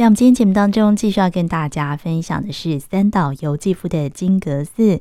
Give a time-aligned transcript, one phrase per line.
[0.00, 4.98] 在我们今天节目当中，继续要跟大家分享的是三岛由纪夫的金阁寺。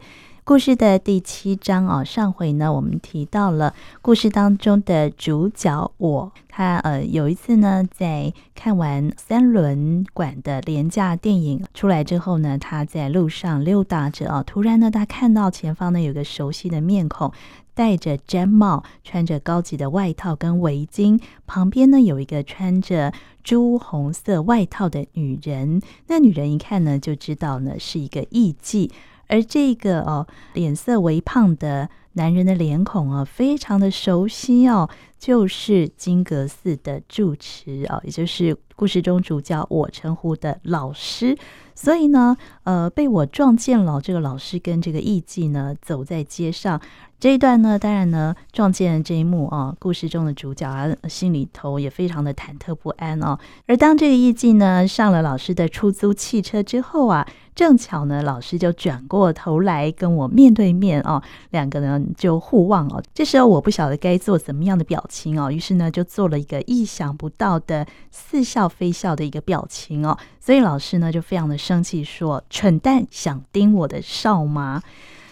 [0.50, 2.04] 故事的第七章哦。
[2.04, 17.32] 上回呢，我们提到了故事当中的主角我，他呃有一次呢，在看完三轮馆的廉价电影出来之后呢，他在路上溜达着哦，突然呢，他看到前方呢有个熟悉的面孔。
[17.76, 25.82] 戴着毡帽，穿着高级的外套跟围巾，旁边呢有一个穿着朱红色外套的女人。
[26.08, 28.90] 那女人一看呢，就知道呢是一个艺妓，
[29.30, 41.38] 而这个哦脸色微胖的男人的脸孔啊，非常的熟悉哦，就是金阁寺的住持哦，也就是故事中主角我称呼的老师。
[41.76, 46.82] 所以呢，呃，被我撞见了这个老师跟这个艺妓呢走在街上。
[47.22, 53.38] 这一段呢，当然呢，撞见了这一幕啊，故事中的主角啊，心里头也非常的忐忑不安哦。
[53.66, 57.26] 而当这个艺妓呢上了老师的出租汽车之后啊，
[57.60, 63.04] 正巧呢，老师就转过头来跟我面对面哦，两个人就互望哦。
[63.14, 70.18] 这时候我不晓得该做怎么样的表情哦，于是呢，就做了一个意想不到的似笑非笑的一个表情哦。
[70.40, 74.82] 所以老师呢就非常的生气，说：“蠢蛋，想盯我的哨吗？”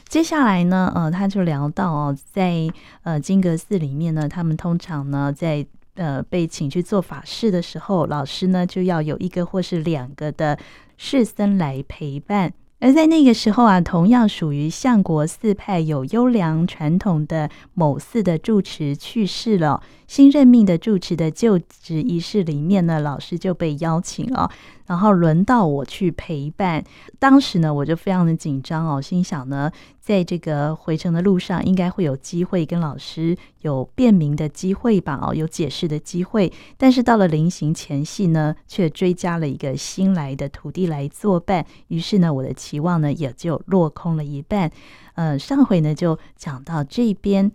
[0.09, 2.67] 接下来呢，呃，他就聊到哦，在
[3.03, 10.59] 呃金阁寺里面呢，他们通常呢，在呃被请去做法事的时候，老师呢就要有一个或是两个的
[10.97, 12.53] 士僧来陪伴。
[12.79, 24.51] 而在那个时候啊，同样属于相国寺派有优良传统的某寺的住持去世了，新任命的住持的就职仪式里面呢，老师就被邀请了。
[24.87, 26.83] 然后轮到我去陪伴，
[27.19, 36.51] 当时呢，我就非常的紧张哦，心想呢，在这个回程的路上，应该会有机会跟老师有辩明的机会吧，哦，有解释的机会。
[36.77, 44.71] 但是到了临行前夕呢，却追加了一个新来的徒弟来作伴，于是呢，我的期望呢也就落空了一半。
[45.15, 47.51] 呃，上回呢就讲到这边。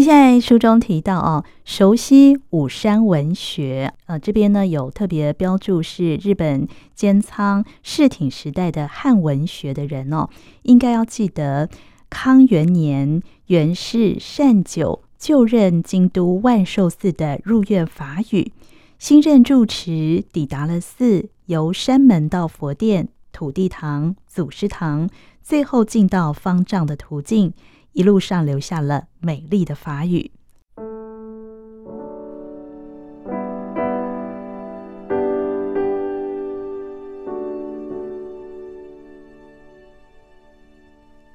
[0.00, 6.66] 接下来书中提到哦，熟悉武山文学，呃，这边呢有特别标注是日本
[6.98, 10.30] 镰仓室町时代的汉文学的人哦，
[10.62, 11.68] 应该要记得
[12.08, 18.50] 康元年元氏善久就任京都万寿寺的入院法语，
[18.98, 25.10] 新任住持抵达了寺，由山门到佛殿、土地堂、祖师堂，
[25.42, 27.52] 最后进到方丈的途径。
[27.92, 30.30] 一路上留下了美丽的法语。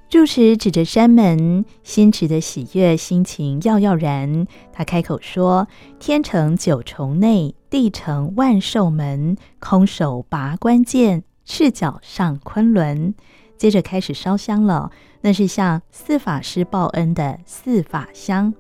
[0.07, 4.47] 住持指着山门，心持的喜悦，心情耀耀然。
[4.71, 5.67] 他开口说
[5.99, 13.13] ：“天成九重内，地成万寿门，空手拔关键，赤脚上昆仑。”
[13.57, 14.91] 接着开始烧香了。
[15.21, 18.53] 那是向四法师报恩的四法香。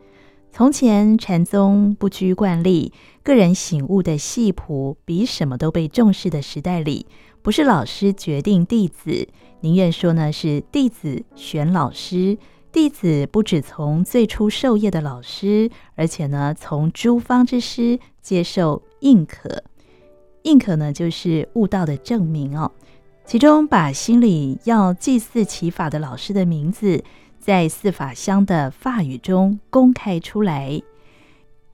[0.51, 7.05] 从前禅宗不拘惯例，个人醒悟的系谱比什么都被重视的时代里，
[7.41, 9.27] 不是老师决定弟子，
[9.59, 12.37] 宁愿说呢是弟子选老师。
[12.71, 19.63] 弟子不只从最初授业的老师，而且呢从诸方之师接受印可。
[20.43, 22.71] 印可呢就是悟道的证明哦。
[23.25, 27.03] 其中把心里要祭祀祈法的老师的名字，
[27.39, 30.79] 在四法香的法语中公开出来。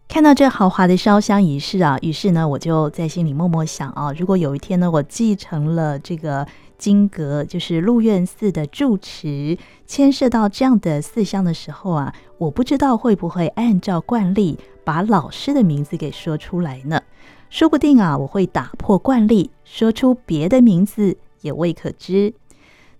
[0.07, 17.01] 看到这豪华的烧香仪式啊，于是呢，我就在心里默默想啊，如果有一天呢，我继承了这个金阁，就是鹿苑寺的住持，牵涉到这样的寺香的时候啊，我不知道会不会按照惯例把老师的名字给说出来呢？
[17.49, 22.33] 说不定啊，我会打破惯例，说出别的名字也未可知。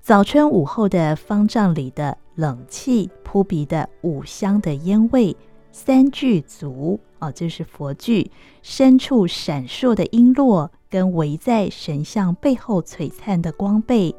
[0.02, 5.36] 早春午后的方丈里的冷气扑鼻的五香的烟味。
[5.74, 8.30] 三具足啊，就是佛具，
[8.62, 14.14] 深处闪烁的璎珞，跟围在神像背后璀璨的光背，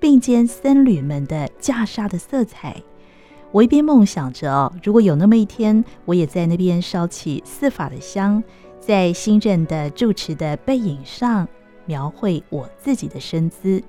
[0.00, 2.82] 并肩僧侣们的袈裟的色彩。
[3.52, 8.42] 我一边梦想着哦，如果有那么一天，我也在那边烧起四法的香，
[8.80, 11.46] 在新任的住持的背影上
[11.86, 13.82] 描绘我自己的身姿。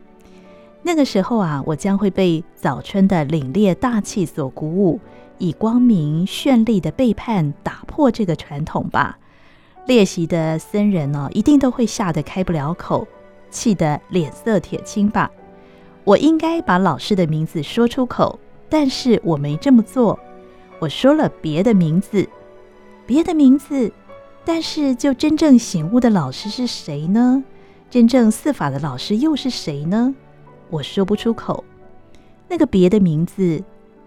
[0.81, 4.99] 那个时候啊，我将会被早春的凛冽大气所鼓舞。
[5.37, 9.19] 以光明绚丽的背叛打破这个传统吧！
[9.85, 13.05] 列席的僧人呢、哦，一定都会吓得开不了口，
[13.49, 15.29] 气得脸色铁青吧？
[16.05, 18.39] 我应该把老师的名字说出口，
[18.69, 20.17] 但是我没这么做。
[20.79, 22.25] 我说了别的名字，
[23.05, 23.91] 别的名字，
[24.45, 27.43] 但是就真正醒悟的老师是谁呢？
[27.95, 30.13] 真正四法的老师又是谁呢？
[30.69, 31.63] 我说不出口。
[32.49, 33.63] 那个别的名字。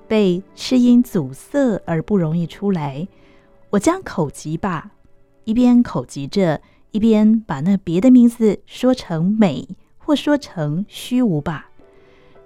[0.06, 3.08] 被吃音阻塞而不容易出来，
[3.70, 4.90] 我将口急吧，
[5.44, 11.70] 一边口急着，一边把那别的名字说成美，或说成虚无吧。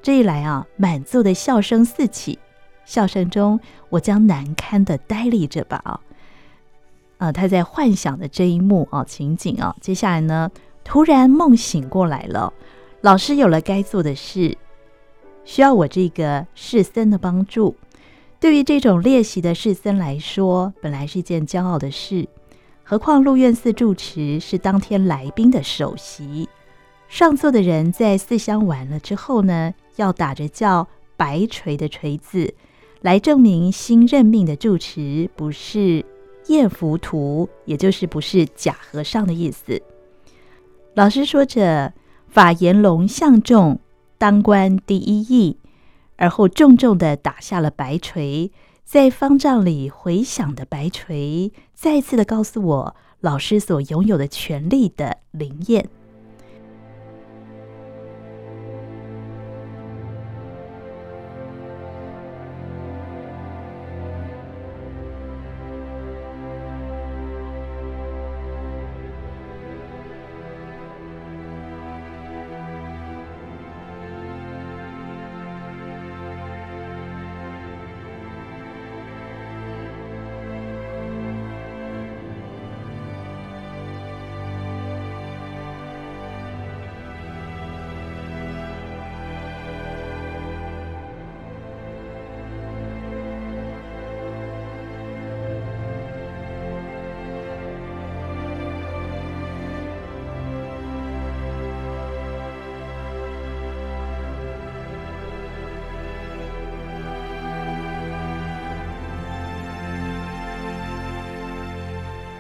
[0.01, 2.39] 这一来啊，满座的笑声四起，
[2.85, 3.59] 笑声中
[3.91, 5.81] 我将难堪的呆立着吧。
[5.85, 6.01] 啊，
[7.19, 10.51] 啊，他在幻想的这一幕啊情景啊，接下来呢，
[10.85, 12.53] 突然梦醒过来了，
[13.01, 14.57] 老师有了该做的事。
[15.45, 17.75] 需要我这个士僧的帮助，
[18.39, 22.29] 对于这种列席的士僧来说，本来是一件骄傲的事。
[22.85, 26.49] 何况鹿苑寺住持是当天来宾的首席，
[27.09, 30.87] 上座的人在四香完了之后呢，要打着叫
[31.17, 32.55] 白锤的锤子，
[33.01, 36.05] 来证明新任命的住持不是
[36.47, 39.81] 赝浮图，也就是不是假和尚的意思。
[40.95, 41.95] 老师说着，
[42.29, 43.81] 法炎龙相众。
[44.19, 45.59] 当官第一义，
[46.17, 48.53] 而后重重的打下了白锤，
[48.85, 55.89] 在方丈里回响的白锤，再次的告诉我老师所拥有的权力的灵验。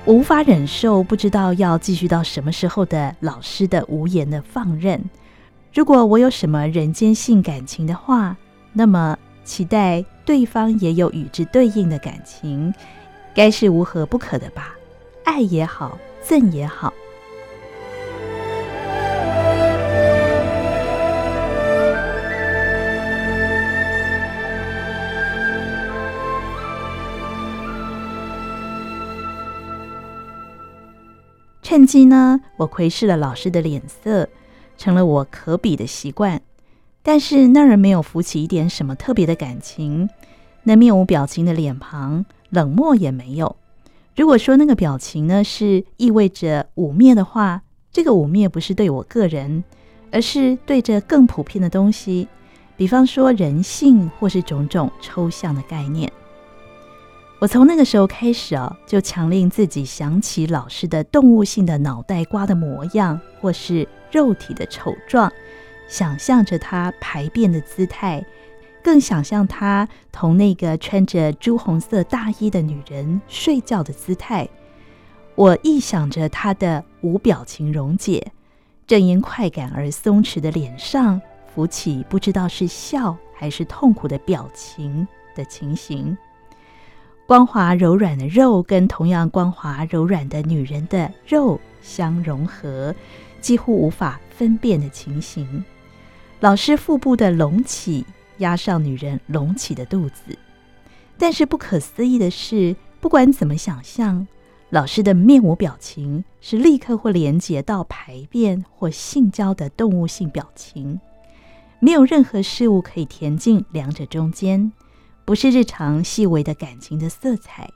[0.04, 5.00] 我无法忍受，不知道要继续到什么时候的老师的无言的放任。
[5.72, 8.36] 如果我有什么人间性感情的话，
[8.72, 12.74] 那么期待对方也有与之对应的感情，
[13.32, 14.74] 该是无何不可的吧？
[15.24, 15.96] 爱也好，
[16.26, 16.92] 憎也好。
[31.72, 34.28] 趁机呢，我窥视了老师的脸色，
[34.76, 36.42] 成了我可比的习惯。
[37.02, 40.10] 但是那人没有浮起一点什么特别的感情，
[40.64, 43.56] 那面无表情的脸庞，冷漠也没有。
[44.14, 49.64] 如果说那个表情呢，是意味着污蔑的话，这个污蔑不是对我个人，
[50.10, 52.28] 而是对着更普遍的东西，
[52.76, 56.12] 比方说人性或是种种抽象的概念。
[57.42, 65.28] 我从那个时候开始啊，就强令自己想起老师的动物性的脑袋瓜的模样，或是肉体的丑状，
[65.88, 68.24] 想象着他排便的姿态，
[68.80, 74.48] 更想象他同那个穿着朱红色大衣的女人睡觉的姿态。
[75.34, 78.30] 我臆想着他的无表情溶解，
[78.86, 81.20] 正因快感而松弛的脸上
[81.52, 86.16] 浮起不知道是笑还是痛苦的表情的情形。
[87.32, 92.94] 光滑柔软的肉跟同样光滑柔软的女人的肉相融合，
[93.40, 95.64] 几乎无法分辨的情形。
[96.40, 98.04] 老师腹部的隆起
[98.36, 100.36] 压上女人隆起的肚子，
[101.16, 104.26] 但是不可思议的是，不管怎么想象，
[104.68, 111.00] 老师的面无表情是立刻会连接到排便或性交的动物性表情，
[111.80, 114.70] 没有任何事物可以填进两者中间。
[115.24, 117.70] 不是日常细微的感情的色彩，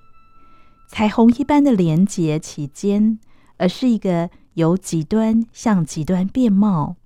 [0.88, 3.18] 彩虹一般的连结其间，
[3.56, 6.96] 而是一个由极端向极端变貌。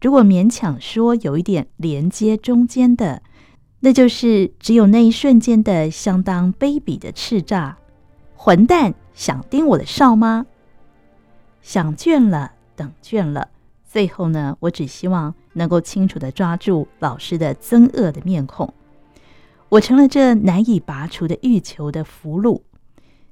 [0.00, 3.22] 如果勉强说有一点连接中间的，
[3.80, 7.74] 那就是只有那一瞬间的相当卑鄙的叱咤。
[8.34, 10.46] 混蛋，想盯我的哨吗？
[11.62, 13.48] 想倦了，等倦了，
[13.84, 18.72] 最后呢，我只希望能够清楚地抓住老师的憎恶的面孔。
[19.68, 22.60] 我成了这难以拔除的欲求的俘虏，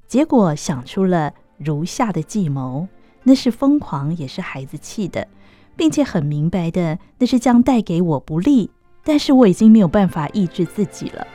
[0.08, 2.88] 结果想出了如下的计谋，
[3.22, 5.28] 那是疯狂，也是孩子气的，
[5.76, 8.70] 并且很明白的，那是将带给我不利，
[9.04, 11.26] 但是我已经没有办法抑制自己了。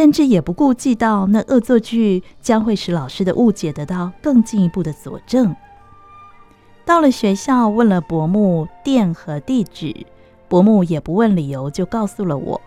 [0.00, 5.54] 甚至也不顾忌到那恶作剧将会使老师的误解得到更进一步的佐证。
[6.86, 9.94] 到了学校，问了伯母店和地址，
[10.48, 12.58] 伯母也不问理由就告诉了我。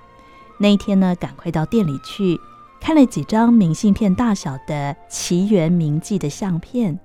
[0.59, 2.39] 那一天呢，赶快到店里去
[2.79, 6.99] 看了几张明信片大小的奇缘名妓的相片，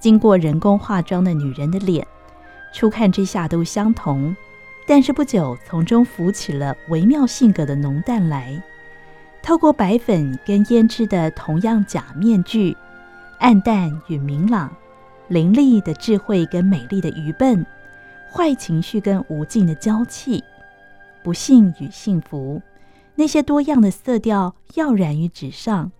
[0.00, 2.04] 经过人工化妆的女人的脸，
[2.74, 4.34] 初看之下都相同，
[4.88, 8.60] 但是不久从中浮起了微妙性格的浓淡来。
[9.48, 12.76] 透过白粉跟胭脂的同样假面具，
[13.38, 14.70] 暗淡与明朗，
[15.28, 17.64] 凌厉的智慧跟美丽的愚笨，
[18.30, 20.44] 坏情绪跟无尽的娇气，
[21.24, 22.60] 不幸与幸福，
[23.14, 25.90] 那些多样的色调耀然于纸上。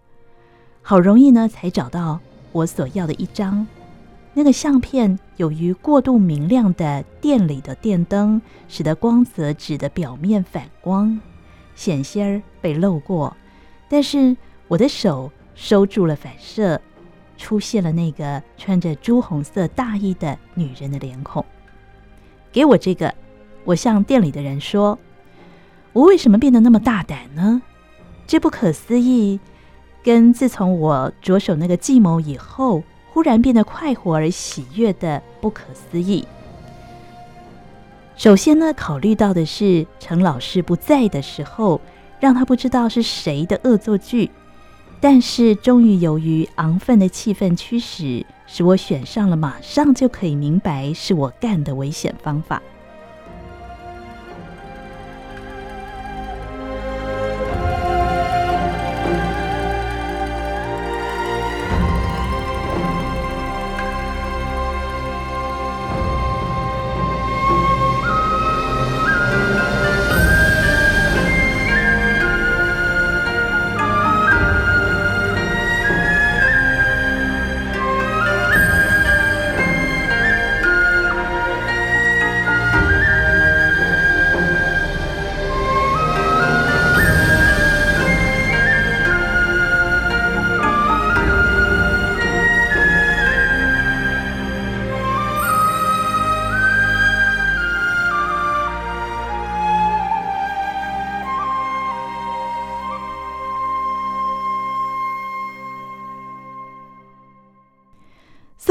[0.83, 2.21] 好容易呢，才找到
[2.53, 3.67] 我所要的一张。
[4.35, 11.19] 那个相片由于过度明亮的店里的电灯，使得光泽纸的表面反光。
[11.79, 13.37] 险些儿被漏过，
[13.89, 16.81] 但是我的手收住了反射，
[17.37, 21.45] 出现了那个穿着朱红色大衣的女人的脸孔。
[22.51, 23.15] 给我这个，
[23.65, 24.99] 我向店里的人说
[25.95, 27.63] ：“我为什么变得那么大胆呢？
[28.27, 29.39] 这不可思议，
[30.03, 32.83] 跟自从我着手那个计谋以后，
[33.13, 36.27] 忽然变得快活而喜悦的不可思议。”
[38.19, 41.81] 首先呢，考虑到的是陈老师不在的时候，
[42.19, 44.29] 让他不知道是谁的恶作剧。
[45.01, 52.61] 但是终于由于昂奋的气氛驱使，使我选上了马上就可以明白是我干的危险方法。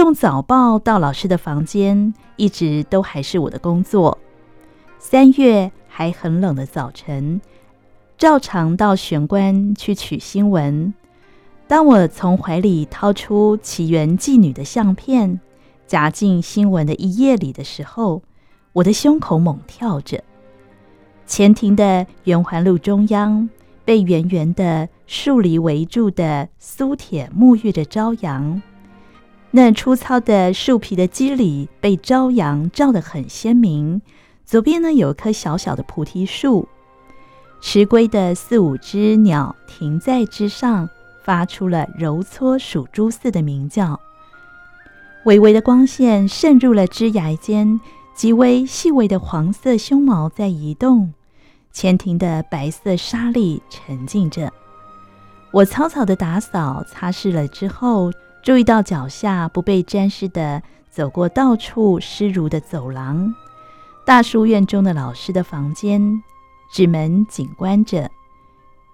[0.08, 4.18] 送早报到老师的房间，一直都还是我的工作。
[5.00, 7.42] 三月还很冷的早晨，
[8.18, 10.94] 照常到玄关去取新闻。
[11.68, 15.42] 当我从怀里掏出奇缘妓女的相片，
[15.86, 18.22] 夹进新闻的一页里的时候，
[18.72, 20.24] 我的胸口猛跳着。
[21.26, 23.50] 前庭的圆环路中央，
[23.84, 28.62] 被圆圆的树篱围住的苏铁沐浴着朝阳，
[29.52, 34.02] 那粗糙的树皮的肌理被朝阳照得很鲜明。
[34.46, 36.68] 左边呢，有棵小小的菩提树，
[37.60, 40.90] 迟归的四五只鸟停在枝上，
[41.24, 44.00] 发出了揉搓鼠珠似的鸣叫。
[45.26, 47.80] 微微的光线渗入了枝芽间，
[48.16, 51.14] 极微细微的黄色胸毛在移动。
[51.74, 54.52] 前庭的白色沙礫沉静着。
[55.52, 58.12] 我草草的打扫擦拭了之后，
[58.48, 63.36] 注意到脚下不被沾湿的，走过到处湿如的走廊。
[64.06, 66.24] 大书院中的老师的房间，
[66.72, 68.10] 纸门紧关着。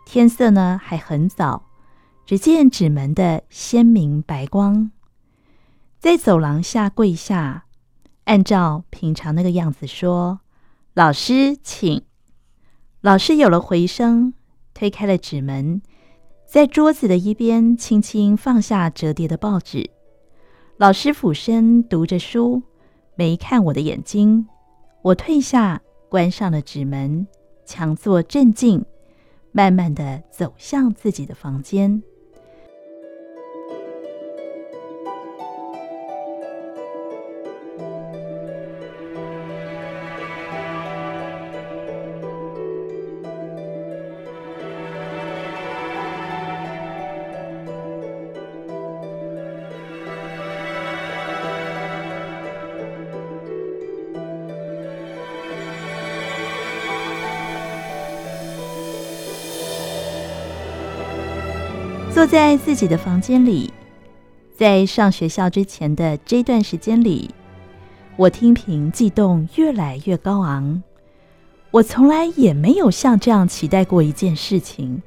[0.08, 1.68] 天色呢还很早，
[2.26, 4.90] 只见纸门的鲜明白光。
[6.00, 7.66] 在走廊下跪下，
[8.24, 10.40] 按照平常那个样子说
[10.96, 12.04] ：“老师，请。”
[13.02, 14.34] 老师有了回声，
[14.74, 15.84] 推开了纸门，
[16.54, 19.90] 在桌子的一边轻轻放下折叠的报纸。
[20.78, 22.62] 老师俯身读着书，
[23.16, 24.46] 没看我的眼睛。
[25.02, 27.26] 我退下，关上了纸门，
[27.66, 28.86] 强作镇静，
[29.52, 32.04] 慢慢地走向自己的房间。
[62.34, 63.72] 在自己的房间里，
[64.58, 67.30] 在上学校之前的这段时间里，
[68.15, 70.82] 我天平悸动越来越高昂。
[71.69, 75.04] 我从来也没有像这样期待过一件事情，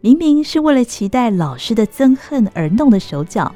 [0.00, 3.52] 明明是为了期待老师的憎恨而弄的手脚，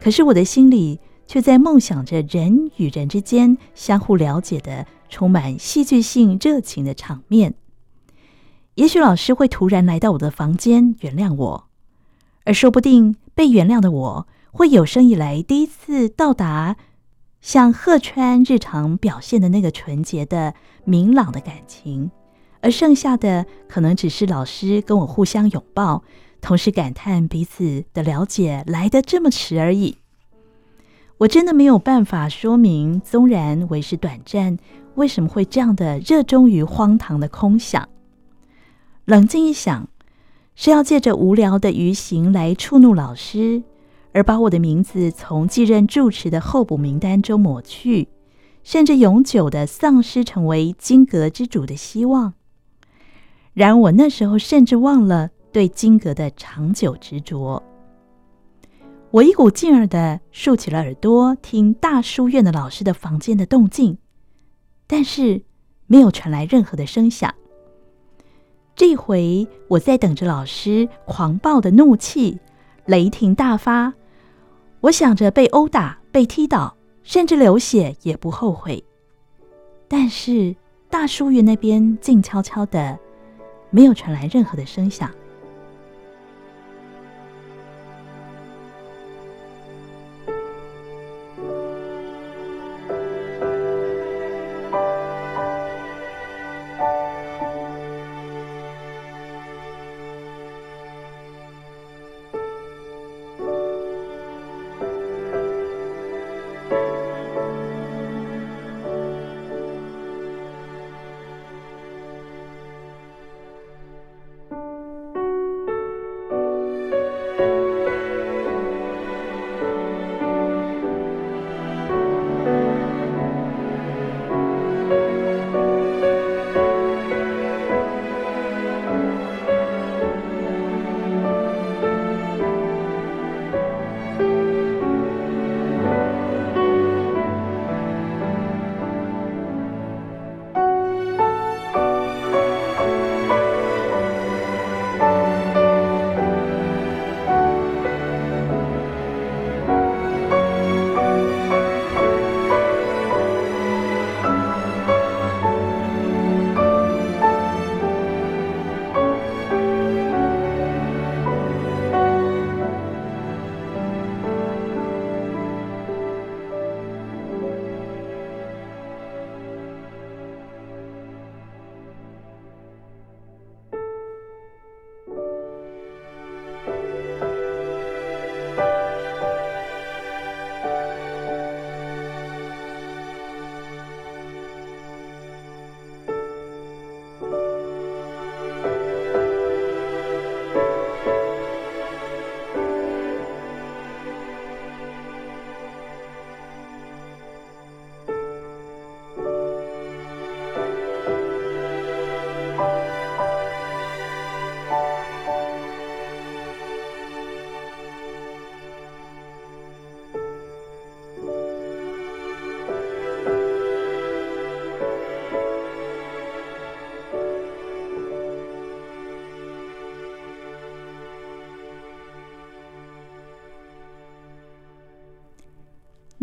[0.00, 7.54] 可是我的心里却在梦想着人与人之间相互了解的、充满戏剧性热情的场面。
[8.74, 11.65] 也许老师会突然来到我的房间，原谅我。
[12.46, 16.76] 而说不定被原谅的我，会有生以来第一次到达
[17.40, 20.54] 像贺川日常表现的那个纯洁的、
[20.84, 22.10] 明朗的感情，
[22.60, 26.04] 而剩下的可能只是老师跟我互相拥抱，
[26.40, 29.98] 同时感叹彼此的了解来得这么迟而已。
[31.18, 34.56] 我真的没有办法说明，纵然为时短暂，
[34.94, 37.88] 为什么会这样的热衷于荒唐的空想？
[39.04, 39.88] 冷静一想。
[40.58, 43.62] 是要借着无聊的愚行来触怒老师，
[44.12, 48.08] 而把我的名字从继任住持的候补名单中抹去，
[48.64, 52.32] 甚至永久的丧失成为金阁之主的希望。
[53.52, 57.62] 然而我那时候甚至忘了对金阁的长久执着。
[59.10, 63.98] 我一股劲儿的竖起了耳朵，听大书院的老师的房间的动静，
[64.86, 65.42] 但是
[65.86, 67.34] 没有传来任何的声响。
[68.76, 72.38] 这回我在等着老师狂暴的怒气，
[72.84, 73.94] 雷霆大发。
[74.82, 78.84] 我想着被殴打、被踢倒，甚至流血也不后悔。
[79.88, 80.54] 但是
[80.90, 82.98] 大书院那边静悄悄的，
[83.70, 85.10] 没有传来任何的声响。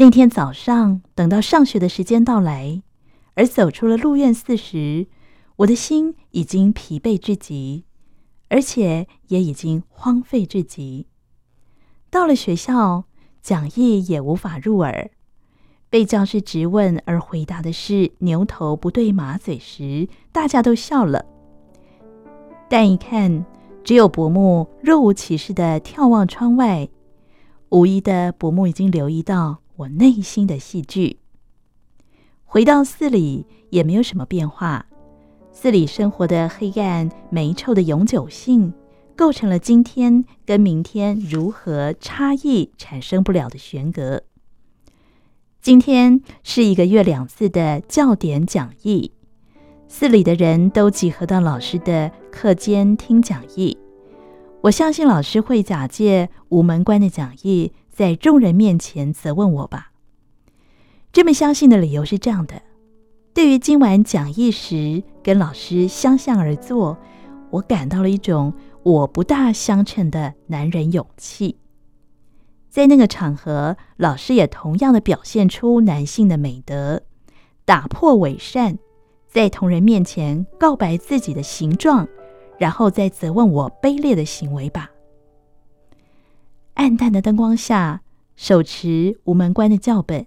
[0.04, 2.82] 那天早上，等到上学的时间到来，
[3.36, 5.08] 而走出了鹿苑寺时，
[5.56, 7.86] 我的心已经疲惫至极，
[8.50, 11.08] 而且也已经荒废至极。
[12.10, 13.06] 到了学校，
[13.42, 15.10] 讲义也无法入耳。
[15.89, 21.24] 被教师质问而回答的是牛头不对马嘴时，大家都笑了。
[22.70, 23.46] 但一看，
[23.86, 26.89] 只有伯母若无其事地眺望窗外，
[27.70, 31.17] 无疑的伯母已经留意到我内心的戏剧。
[32.46, 34.86] 回到寺里也没有什么变化，
[35.52, 38.74] 寺里生活的黑暗霉臭的永久性，
[39.15, 44.24] 构成了今天跟明天如何差异产生不了的悬隔。
[45.62, 49.12] 今天是一个月两次的教典讲义，
[49.88, 53.78] 寺里的人都集合到老师的课间听讲义。
[54.62, 59.92] 我相信老师会假借无门关的讲义，在众人面前责问我吧。
[61.12, 62.64] 这么相信的理由是这样的：
[63.36, 66.98] 对于今晚讲义时跟老师相向而坐，
[67.52, 68.52] 我感到了一种
[68.82, 71.60] 我不大相称的男人勇气。
[72.68, 77.04] 在那个场合，老师也同样的表现出男性的美德，
[77.64, 78.80] 打破伪善，
[79.28, 82.08] 在同人面前告白自己的形状，
[82.58, 84.90] 然后再责问我卑劣的行为吧。
[86.76, 88.02] 暗淡的灯光下，
[88.36, 90.26] 手持无门关的教本，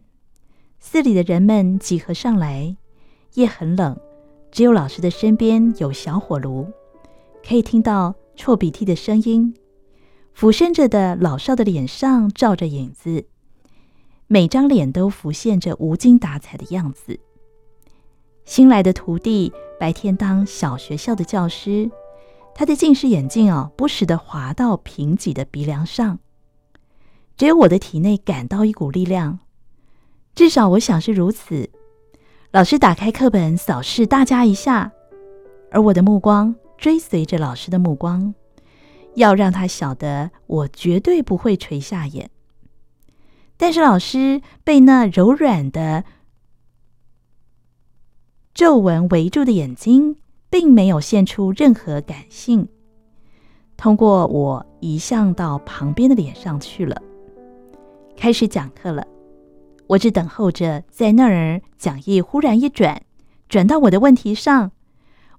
[0.79, 2.77] 寺里的人们集合上来。
[3.35, 3.99] 夜很冷，
[4.51, 6.69] 只有老师的身边有小火炉，
[7.47, 9.55] 可以听到啜鼻涕的声音。
[10.33, 13.27] 俯身着的老少的脸上照着影子，
[14.27, 17.19] 每张脸都浮现着无精打采的样子。
[18.45, 21.91] 新来的徒弟白天当小学校的教师，
[22.55, 26.19] 他的近视眼镜哦，不时地滑到贫瘠的鼻梁上。
[27.37, 29.40] 只有我的体内感到一股力量，
[30.35, 31.68] 至少我想是如此。
[32.51, 34.92] 老师打开课本扫视大家一下，
[35.70, 38.35] 而我的目光追随着老师的目光。
[39.16, 42.31] 要让他晓得，我绝对不会垂下眼。
[43.57, 46.05] 但是老师被那柔软的
[48.53, 50.16] 皱纹围住的眼睛，
[50.51, 52.68] 并没有现出任何感性。
[53.79, 57.03] 通过我移向到旁边的脸上去了，
[58.17, 59.07] 开始讲课了。
[59.89, 63.03] 我只等候着，在那儿讲义忽然一转，
[63.49, 64.73] 转到我的问题上。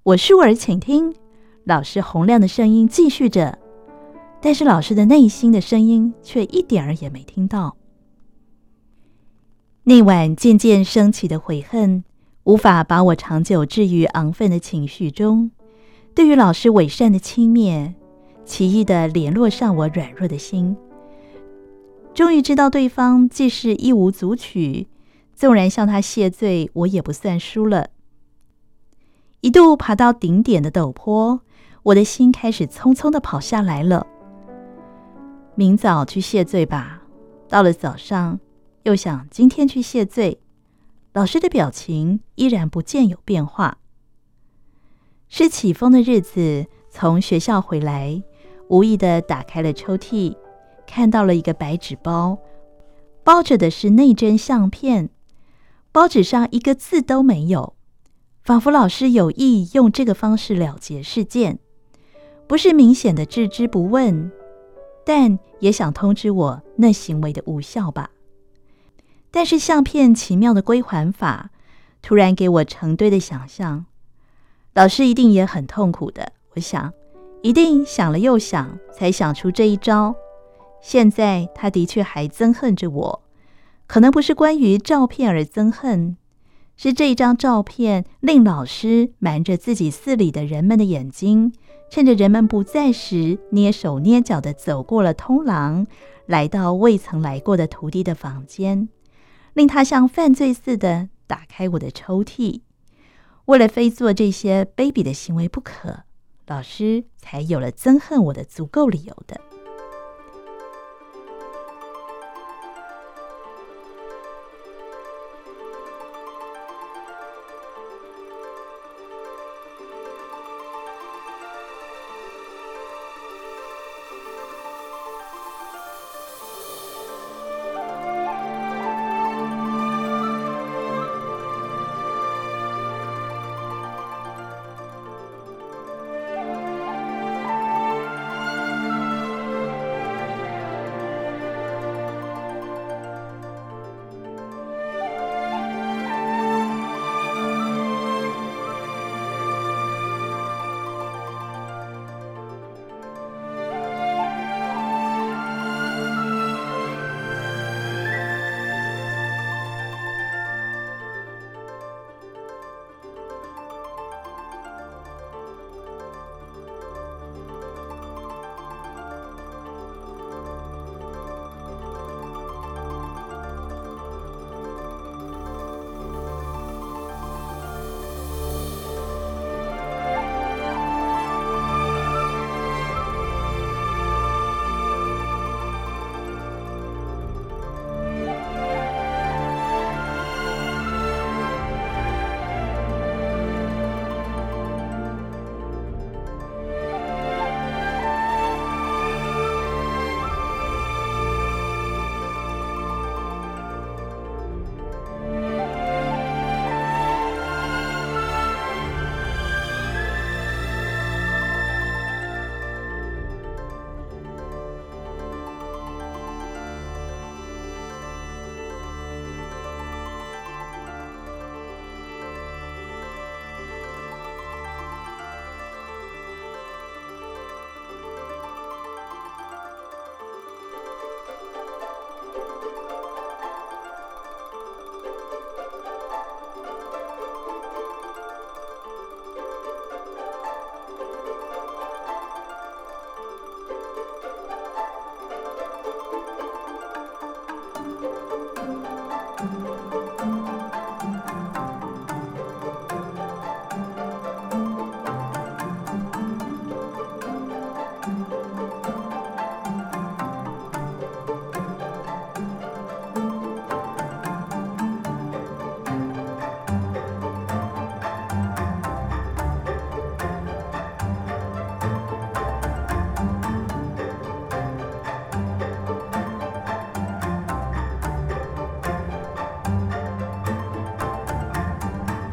[0.03, 1.13] 我竖耳倾听，
[1.65, 3.59] 老师洪亮的声音继续着。
[4.39, 7.75] 但是老师的内心的声音却一点儿也没听到。
[9.83, 12.03] 那晚渐渐升起的悔恨，
[12.43, 15.51] 无法把我长久置于昂奋的情绪中。
[16.13, 17.93] 对于老师伪善的轻蔑，
[18.45, 20.77] 奇异的联络上我软弱的心。
[22.17, 24.87] 终于知道对方既是一无足取，
[25.35, 27.91] 纵然向他谢罪，我也不算输了。
[29.41, 31.41] 一度爬到顶点的陡坡，
[31.83, 34.07] 我的心开始匆匆的跑下来了。
[35.53, 37.03] 明早去谢罪吧。
[37.47, 38.39] 到了早上，
[38.81, 40.39] 又想今天去谢罪。
[41.13, 43.77] 老师的表情依然不见有变化。
[45.29, 48.23] 是起风的日子，从学校回来，
[48.69, 50.35] 无意的打开了抽屉，
[50.87, 52.39] 看到了一个白纸包，
[53.23, 55.09] 包着的是内帧相片。
[55.91, 57.75] 包纸上一个字都没有，
[58.43, 61.59] 仿佛老师有意用这个方式了结事件，
[62.47, 64.31] 不是明显的置之不问。
[65.05, 68.11] 但也想通知我那行为的无效吧。
[69.31, 71.49] 但是相片奇妙的归还法，
[72.01, 73.85] 突然给我成堆的想象。
[74.73, 76.93] 老师一定也很痛苦的，我想，
[77.41, 80.15] 一定想了又想，才想出这一招。
[80.81, 83.23] 现在他的确还憎恨着我，
[83.87, 86.17] 可能不是关于照片而憎恨，
[86.75, 91.53] 是这一张照片令老师瞒着自己寺里的人们的眼睛。
[91.89, 95.87] 趁着人们不在时，蹑手蹑脚地走过了通廊，
[96.25, 98.89] 来到未曾来过的徒弟的房间，
[99.53, 102.59] 令他像犯罪似的打开我的抽屉。
[103.45, 106.03] 为了非做这些卑鄙的行为不可，
[106.47, 109.39] 老师才有了憎恨我的足够理由的。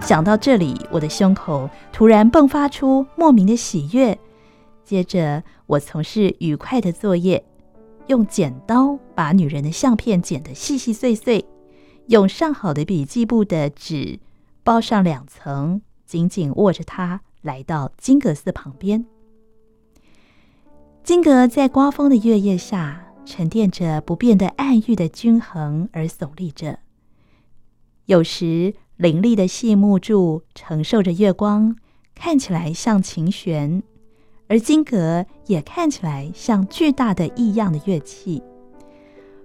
[0.05, 4.19] 想到这里，我的胸口突然迸发出莫名的喜悦。
[4.85, 7.43] 接着，我从事愉快的作业，
[8.09, 11.43] 用剪刀把女人的相片剪得细细碎碎，
[12.09, 14.21] 用上好的笔记簿的纸
[14.62, 19.07] 包上两层，紧紧握着它，来到金阁寺旁边。
[21.03, 26.81] 金阁在刮风的月夜下，沉淀着不变的暗郁的均衡而耸立着。
[28.05, 31.77] 有时，凌厉的细木柱承受着月光，
[32.15, 33.83] 看起来像琴弦。
[34.47, 38.43] 而金阁也看起来像巨大的异样的乐器。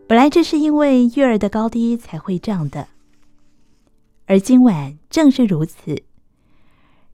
[0.08, 2.88] 本来这是因为月儿的高低才会这样的，
[4.26, 6.04] 而今晚正是如此。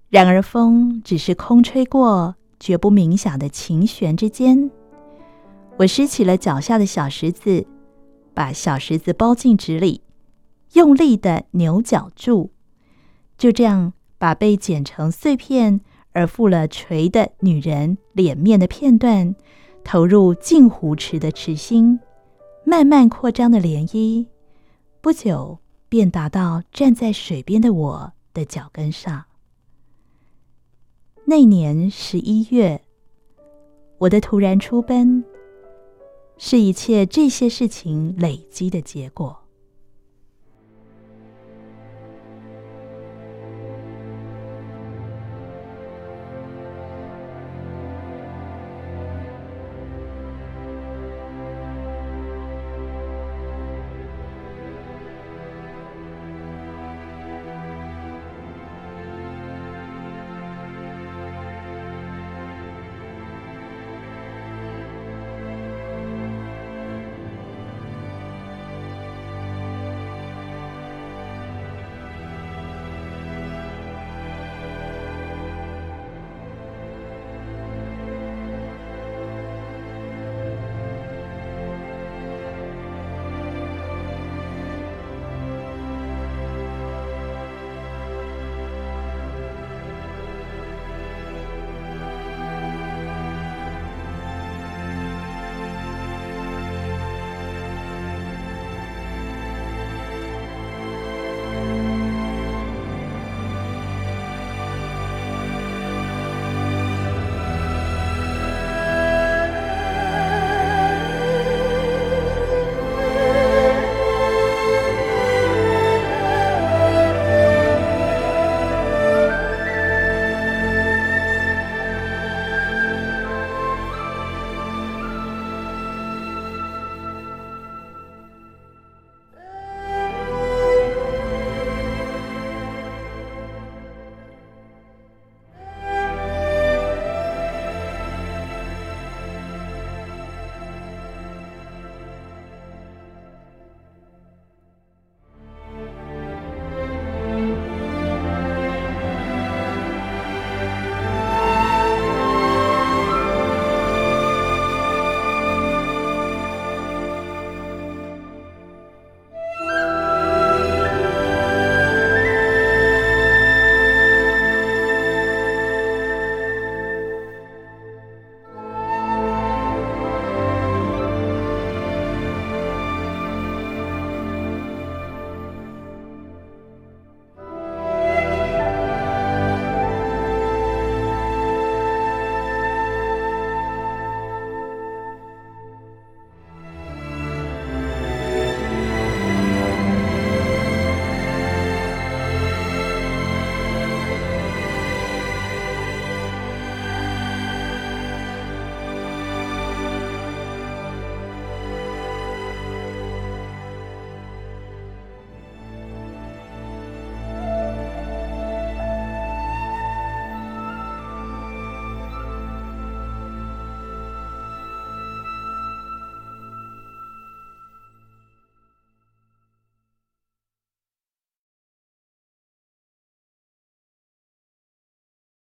[0.09, 4.71] 然而风只是空吹过，绝不鸣响的琴弦之间。
[5.77, 7.65] 我拾起了脚下的小石子，
[8.33, 10.01] 把小石子包进纸里，
[10.75, 12.51] 用力的扭绞住，
[13.37, 15.81] 就这样把被剪成碎片。
[16.17, 19.35] 而负了锤的女人脸面的片段，
[19.83, 21.99] 投入镜湖池的池心，
[22.63, 24.25] 慢慢扩张的涟漪，
[25.01, 25.59] 不久
[25.89, 29.25] 便达到站在水边的我的脚跟上。
[31.25, 32.81] 那年十一月，
[33.97, 35.21] 我的突然出奔，
[36.37, 39.44] 是一切这些事情累积的结果。